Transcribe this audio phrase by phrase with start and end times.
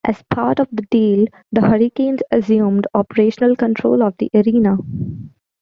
[0.03, 4.77] As part of the deal, the Hurricanes assumed operational control of the arena.